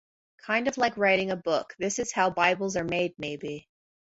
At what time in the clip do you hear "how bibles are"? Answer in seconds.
2.11-2.83